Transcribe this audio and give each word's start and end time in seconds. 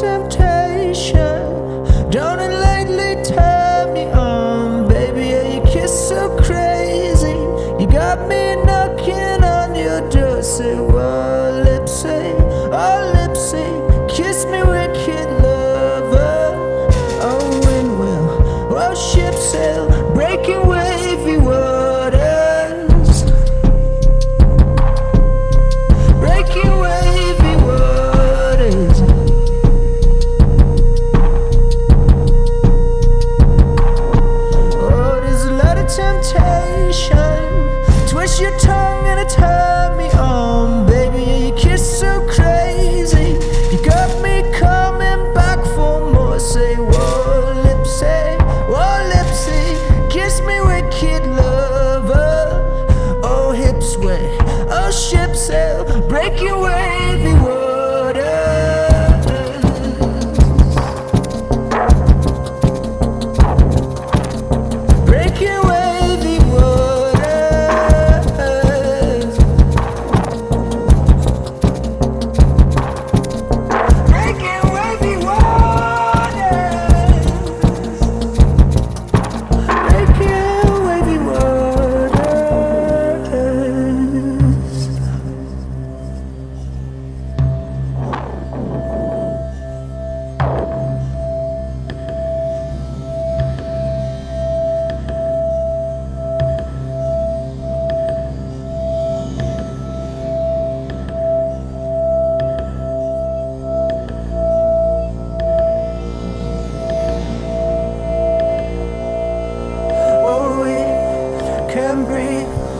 temptation. 0.00 1.42
Don't 2.10 2.40
it 2.40 2.54
lately 2.68 3.22
turn 3.24 3.92
me 3.94 4.04
on, 4.12 4.88
baby? 4.88 5.28
Yeah, 5.30 5.54
you 5.54 5.60
kiss 5.62 6.08
so 6.08 6.36
crazy. 6.38 7.38
You 7.80 7.86
got 7.90 8.28
me 8.28 8.56
knocking 8.64 9.42
on 9.42 9.74
your 9.74 10.08
door, 10.10 10.42
say 10.42 10.78
what? 10.78 11.27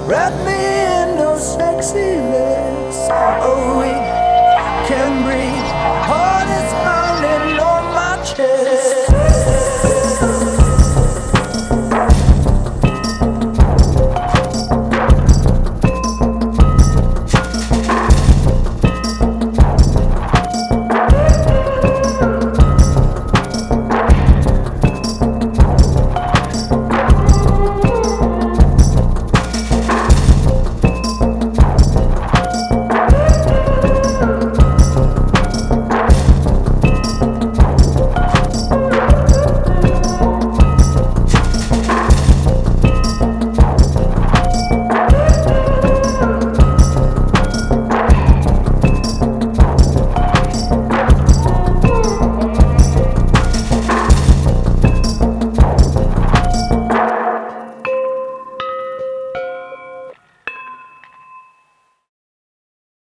Wrap 0.08 0.32
me 0.46 0.56
in 1.12 1.18
those 1.18 1.54
sexy 1.54 2.16
lips. 2.16 2.96
Oh, 3.44 3.76
we 3.78 3.92
can 4.88 5.22
breathe. 5.22 5.68
Oh, 6.08 6.27